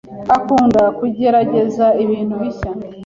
akunda 0.35 0.81
kugerageza 0.97 1.85
ibintu 2.03 2.33
bishya. 2.41 2.71